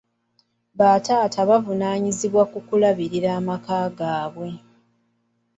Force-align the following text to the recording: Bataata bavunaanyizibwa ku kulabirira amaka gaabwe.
Bataata 0.79 1.39
bavunaanyizibwa 1.49 2.43
ku 2.51 2.59
kulabirira 2.67 3.29
amaka 3.39 3.77
gaabwe. 3.97 4.49